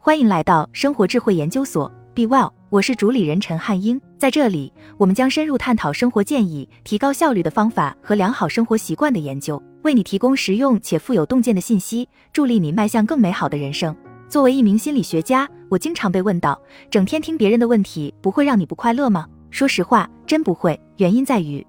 [0.00, 4.00] 欢迎来到生活智慧研究所，Be Well，我是主理人陈汉英。
[4.16, 13.94] 在这里，我们将深入探讨生活建议、提高效率的方法和良好生活习惯的研究，为你提供实用且富有洞见的信息，助力你迈向更美好的人生。
[14.28, 16.58] 作为一名心理学家，我经常被问到：
[16.88, 19.26] 整天听别人的问题，不会让你不快乐吗？
[19.50, 20.80] 说实话，真不会。
[20.98, 21.66] 原因在于，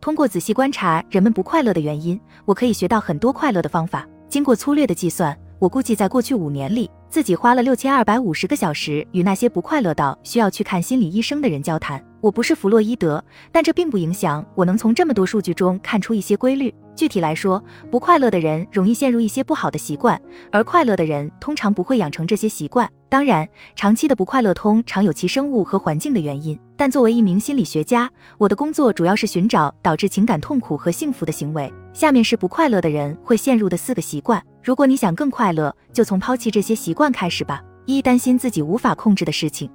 [0.00, 4.04] 通过仔细观察人们不快乐的原因，我可以学到很多快乐的方法。
[4.28, 5.34] 经过粗略的计算。
[5.60, 12.00] 我估计在过去五年里，自己花了六千二百五十个小时与那些不快乐到需要去看心理医生的人交谈。
[12.20, 16.72] 我不是弗洛伊德，但这并不影响我能从这么多数据中看出一些规律。
[16.94, 20.20] 具体来说，不快乐的人容易陷入一些不好的习惯，
[20.52, 22.88] 而快乐的人通常不会养成这些习惯。
[23.08, 26.58] 当然，长期的不快乐通常有其生物和环境的原因。
[26.76, 31.72] 但作为一名心理学家，我的工作主要是寻找导致情感痛苦和幸福的行为。
[31.92, 34.40] 下面是不快乐的人会陷入的四个习惯。
[34.68, 37.58] 如果你想更快乐，就从抛弃这些习惯开始吧。
[37.86, 39.70] 一、担心自己无法控制的事情。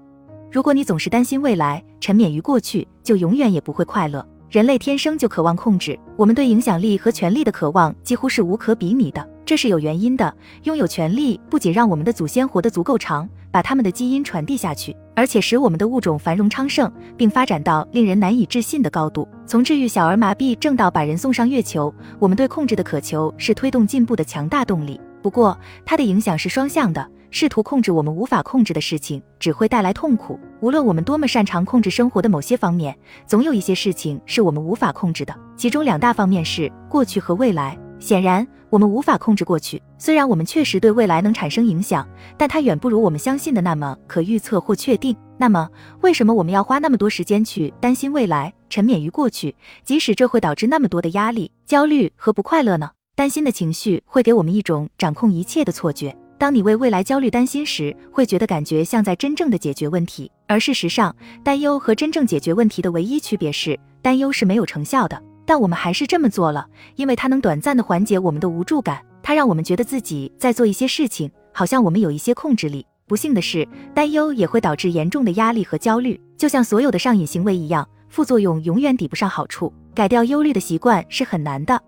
[0.52, 4.24] 如果你总是担心未来，沉湎于过去，就永远也不会快乐。
[4.54, 9.28] 人类天生就渴望控制，我们对影响力和权力的渴望几乎是无可比拟的。
[9.44, 10.32] 这是有原因的。
[10.66, 14.96] 拥有权力不仅让我们的祖先活得足够长，把他们的基因传递下去。
[15.16, 19.28] 而且使我们的物种繁荣昌盛，并发展到令人难以置信的高度。
[19.48, 25.02] 从治愈小儿麻痹症到把人送上月球，我们对控制的渴求是推动进步的强大动力。
[25.24, 27.10] 不过，它的影响是双向的。
[27.34, 30.40] 试图控制我们无法控制的事情，只会带来痛苦。
[30.62, 35.36] 无论我们多么擅长控制生活的某些方面，总有一些事情是我们无法控制的。
[35.58, 37.76] 其中两大方面是过去和未来。
[37.98, 45.18] 显然，我们无法控制过去，虽然我们确实对未来能产生影响，但它远不如我们相信的那么可预测或确定。
[45.40, 45.68] 那么，
[46.02, 52.92] 为什么我们要花那么多时间去担心未来，沉湎于过去，即使这会导致那么多的压力、焦虑和不快乐呢？
[53.16, 56.16] 担心的情绪会给我们一种掌控一切的错觉。
[56.44, 65.24] 当你为未来焦虑担心时，会觉得感觉像在真正的解决问题，而事实上，担忧和真正解决问题的唯一区别是，担忧是没有成效的。
[65.46, 66.68] 但我们还是这么做了，
[66.98, 72.86] 因为它能短暂的缓解我们的无助感，它让我们觉得自己在做一些事情，好像我们有一些控制力。
[73.08, 79.72] 不幸的是，担忧也会导致严重的压力和焦虑，就像所有的上瘾行为一样，副作用永远抵不上好处。
[79.96, 81.82] 改掉忧虑的习惯是很难的。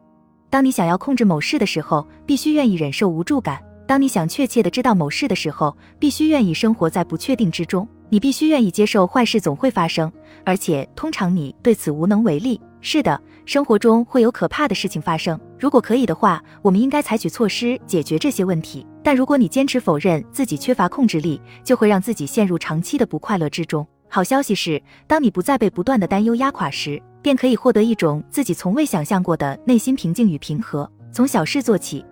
[0.49, 7.87] 当你想要控制某事的时候，必须愿意忍受无助感；当你想确切的知道某事的时候，必须愿意生活在不确定之中。
[8.09, 10.11] 你必须愿意接受坏事总会发生，
[10.43, 12.59] 而且通常你对此无能为力。
[12.81, 13.19] 是的。
[13.45, 15.39] 生活中会有可怕的事情发生。
[15.59, 18.83] 如果可以的话，我们应该采取措施解决这些问题。
[19.03, 23.85] 但如果你坚持否认自己缺乏控制力，就会让自己陷入长期的不快乐之中。
[24.09, 30.89] 好消息是，当你不再被不断的担忧压垮时，便可以获得一种自己从未想象过的内心平静与平和。
[31.11, 32.03] 从小事做起，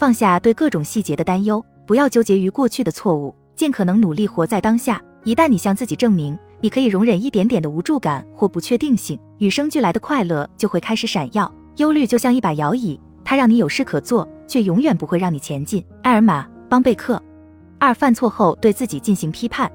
[0.00, 4.98] 放下对各种细节的担忧，不要纠结于过去的错误，尽可能努力活在当下。
[5.24, 11.54] 一旦你向自己证明，你可以容忍一点点的无助感或不确定性，与生俱来的快乐就会开始闪耀。
[11.76, 15.84] 忧虑就像一把摇椅，它让你有事可做，却永远不会让你前进。
[16.02, 17.22] 艾尔玛·邦贝克。
[17.78, 19.70] 二、犯错后对自己进行批判。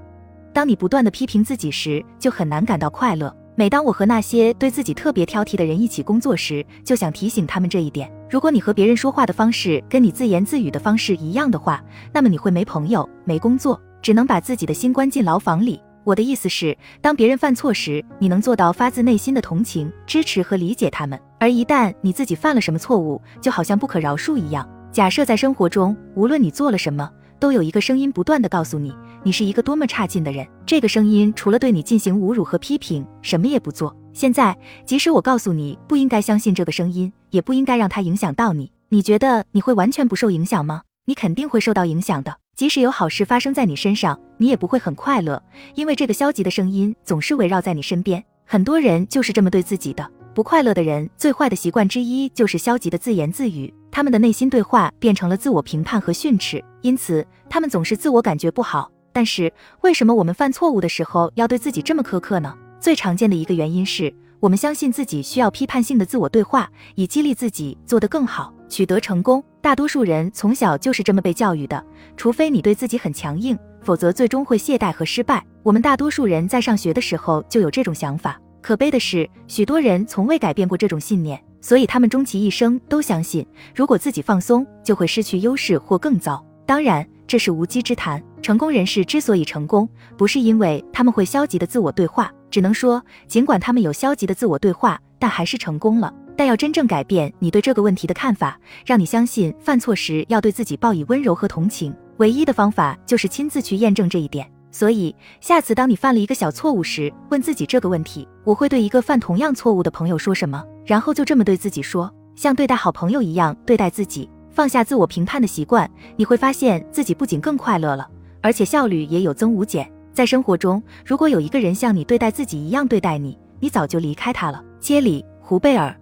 [0.51, 3.31] 当你不断的批评自己时，就很难感到快乐。
[3.57, 8.11] 每当我和那些对自己特别挑剔的人一起工作时，就想提醒他们这一点。
[8.29, 15.81] 如果你和别人说话的方式跟你自言自语的方式一样的话，那么你会没朋友、没工作，只能把自己的心关进牢房里。
[16.03, 24.69] 我的意思是，当别人犯错时，你能做到发自内心的同情、支持和理解他们；而一旦你自己犯了什么错误，就好像不可饶恕一样。
[24.91, 30.47] 假设在生活中，无论你做了什么，都有一个声音不断的告诉你，你是一个多么差劲的人。
[30.65, 33.95] 这个声音除了对你进行侮辱和批评，什么也不做。
[34.13, 40.83] 现在，即使我告诉你不应该相信这个声音，也不应该让它影响到你，你觉得你会完全不受影响吗？
[41.05, 42.37] 你肯定会受到影响的。
[42.55, 45.43] 即使有好事发生在你身上，你也不会很快乐，
[45.75, 48.23] 因为这个消极的声音总是围绕在你身边。
[48.45, 50.09] 很多人就是这么对自己的。
[50.35, 58.91] 不快乐的人最坏的习惯之一就是消极的自言自语，他们的内心对话变成了自我评判和训斥，因此他们总是自我感觉不好。
[59.13, 59.49] 但是
[59.79, 62.53] 为什么我们犯错误的时候要对自己这么苛刻呢？
[62.81, 68.53] 最常见的一个原因是我们相信自己需要批判性的自我对话，以激励自己做得更好。
[68.67, 71.81] 取得成功，大多数人从小就是这么被教育的。
[72.17, 75.41] 除非你对自己很强硬，否则最终会懈怠和失败。
[75.63, 78.37] 我们大多数人在上学的时候就有这种想法。
[78.65, 83.45] 可悲的是，许多人从未改变过这种信念，所以他们终其一生都相信，
[83.75, 86.43] 如果自己放松，就会失去优势或更糟。
[86.65, 88.19] 当然，这是无稽之谈。
[88.41, 96.11] 成功人士之所以成功，不是因为他们会消极的自我对话，只能说，尽管他们有消极的自我对话，但还是成功了。
[96.35, 104.51] 但要真正改变你对这个问题的看法，让你相信犯错时要对自己报以温柔和同情，唯一的方法就是亲自去验证这一点。
[104.75, 110.61] 所以，下次当你犯了一个小错误时，问自己这个问题：我会对一个犯同样错误的朋友说什么？
[110.83, 118.05] 然后就这么对自己说，像对待好朋友一样对待自己，放下自我评判的习惯，你会发现自己不仅更快乐了，
[118.41, 119.89] 而且效率也有增无减。
[120.11, 124.61] 在生活中，如果有一个人像你对待自己一样对待你，你早就离开他了。
[124.81, 125.97] 切里·胡贝尔。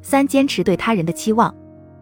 [0.00, 1.54] 三、坚持对他人的期望，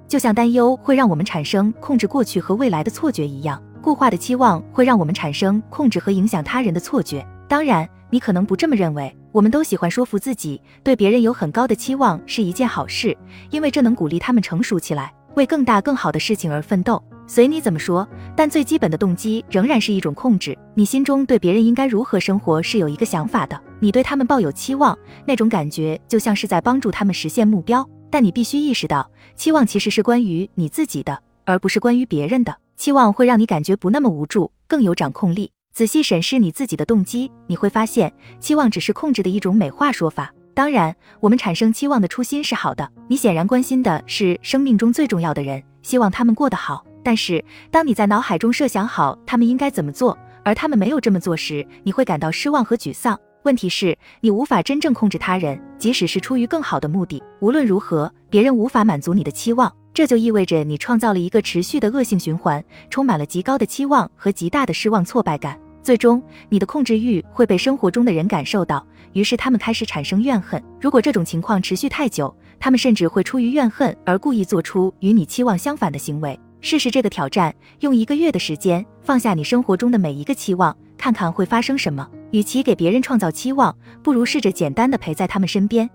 [0.06, 3.60] 就像担忧会让我们产生控制过去和未来的错觉一样。
[3.82, 7.26] 固化的期望会让我们产生控制和影响他人的错觉。
[7.48, 9.14] 当然，你可能不这么认为。
[9.32, 13.16] 我们都喜欢说服自己，对别人有很高的期望是一件好事，
[13.50, 17.02] 因为这能鼓励他们成熟起来，为更大更好的事情而奋斗。
[17.26, 18.06] 随你怎么说，
[18.36, 20.56] 但最基本的动机仍然是一种控制。
[20.74, 24.96] 你心中对别人应该如何生活是有一个想法的，你对他们抱有期望，
[25.26, 27.88] 那种感觉就像是在帮助他们实现目标。
[28.10, 32.54] 但你必须意识到，期望其实是关于你自己的，而不是关于别人的。
[32.82, 35.52] 期望会让你感觉不那么无助，更有掌控力。
[35.72, 40.34] 仔细审视你自己的动机，你会发现，期望只是控制的一种美化说法。
[40.52, 42.90] 当然，我们产生期望的初心是好的。
[43.06, 46.84] 你显然关心的是生命中最重要的人，希望他们过得好。
[47.04, 53.16] 但是，当你在脑海中设想好他们应该怎么做，而他们没有这么做时，你会感到失望和沮丧。
[53.44, 57.22] 问题是，你无法真正控制他人，即使是出于更好的目的。
[57.38, 59.72] 无论如何，别人无法满足你的期望。
[59.94, 65.58] 这就意味着你创造了一个持续的恶性循环，充满了极高的期望和极大的失望挫败感。
[65.82, 70.62] 最终，你的控制欲会被生活中的人感受到，于是他们开始产生怨恨。
[70.80, 76.38] 如果这种情况持续太久，他们甚至会出于怨恨而故意做出与你期望相反的行为。
[76.60, 82.08] 试试这个挑战，用一个月的时间放下你生活中的每一个期望，看看会发生什么。
[82.30, 85.90] 与其给别人创造期望，不如试着简单的陪在他们身边。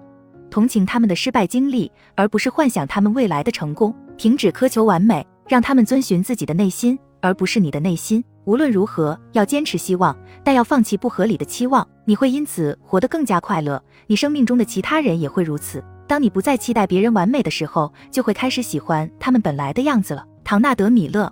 [0.50, 3.94] 同情他们的失败经历，而不是幻想他们未来的成功。
[4.18, 8.24] 停止苛求完美，让他们遵循自己的内心，而不是你的内心。
[8.46, 11.88] 无论如何，要坚持希望，但要放弃不合理的期望。
[12.06, 15.84] 你会因此活得更加快乐，你生命中的其他人也会如此。
[16.08, 20.26] 当你不再期待别人完美的时候，就会开始喜欢他们本来的样子了。
[20.44, 21.32] 唐纳德·米勒。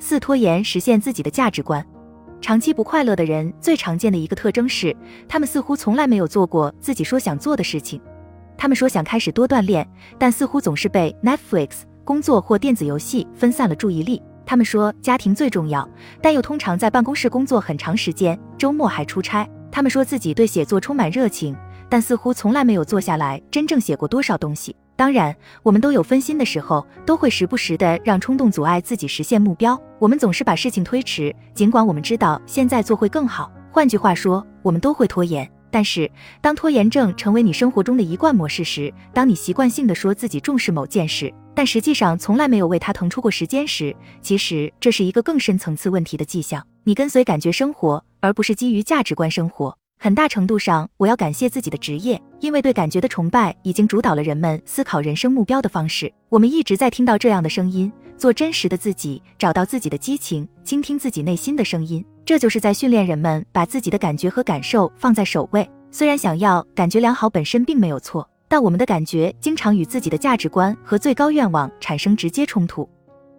[0.00, 1.84] 四、拖延实现自己的价值观。
[2.40, 4.96] 长期不快乐的人最常见的一个特征是，
[5.28, 8.00] 他们似乎从来没有做过自己说想做的事情。
[8.58, 9.88] 他们说想开始多锻炼，
[10.18, 14.20] 但似乎总是被 Netflix、工作或电子游戏分散了注意力。
[14.44, 15.88] 他们说家庭最重要，
[16.20, 19.48] 但又通常在办公室工作很长时间，周末还出差。
[19.70, 21.56] 他们说自己对写作充满热情，
[21.88, 24.74] 但似乎从来没有坐下来真正写过多少东西。
[24.96, 29.80] 当然，我们都有分心的时候，都会时不时的让冲动阻碍自己实现目标。
[30.00, 33.52] 我们总是把事情推迟，尽管我们知道现在做会更好。
[33.70, 35.48] 换句话说，我们都会拖延。
[35.70, 36.10] 但是，
[36.40, 46.66] 当拖延症成为你生活中的一贯模式时，当你习惯性的说自己重视某件事，但实际上从来没有为它腾出过时间时，其实这是一个更深层次问题的迹象。
[46.84, 49.77] 你跟随感觉生活，而不是基于价值观生活。
[50.00, 56.12] 很大程度上，我要感谢自己的职业，因为对感觉的崇拜已经主导了人们思考人生目标的方式。
[56.28, 62.04] 我们一直在听到这样的声音：做真实的自己，找到自己的激情，倾听自己内心的声音。
[62.24, 65.68] 这就是在训练人们把自己的感觉和感受放在首位。
[65.90, 72.88] 虽然想要感觉良好本身并没有错，但我们的感觉经常与自己的价值观和最高愿望产生直接冲突。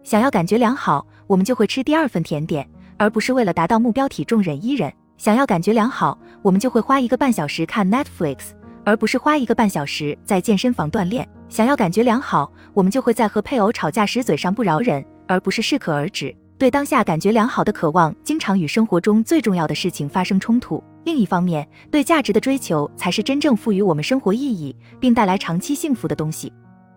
[0.04, 4.92] 想要感觉良好，我们就会吃第二份甜点，而不是为了达到目标体重忍一忍。
[5.20, 8.38] 想要感觉良好，我们就会花一个半小时看 Netflix，
[8.86, 11.28] 而不是花一个半小时在健身房锻炼。
[11.50, 16.34] 想要感觉良好，我们就会在和配偶吵架时嘴上不饶人，而不是适可而止。
[16.58, 20.82] 对当下感觉良好的渴望，经常与生活中最重要的事情发生冲突。
[21.04, 26.50] 另一方面，对价值的追求才是真正赋予我们生活意义，并带来长期幸福的东西。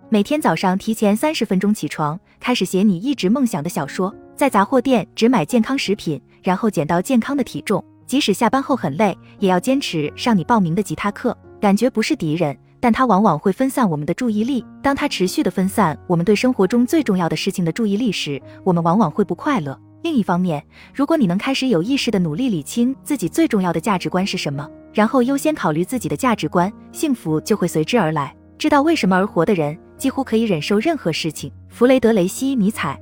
[0.09, 7.85] 每天早上提前三十分钟起床，开始写你一直梦想的小说，在杂货店只买健康食品，然后减到健康的体重。
[8.07, 11.37] 即使下班后很累，也要坚持上你报名的吉他课。
[11.61, 14.65] 感觉不是敌人，但它往往会分散我们的注意力。
[14.83, 19.79] 当它持续的分散我们对生活中最重要的事情的注意力时，我们往往会不快乐。
[20.03, 20.61] 另一方面，
[20.93, 28.35] 如果你能开始有意识的努力理清自己最重要的价值观是什么，然后优先考虑自己的价值观，幸福就会随之而来。
[28.59, 31.53] 知道为什么而活的人，几乎可以忍受任何事情。
[31.69, 33.01] 弗雷德雷西·尼采。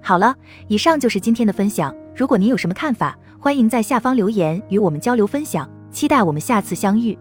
[0.00, 0.34] 好了，
[0.68, 1.94] 以上就是今天的分享。
[2.16, 7.16] 如果您有什么看法，欢迎在下方留言与我们交流分享，期待我们下次相遇。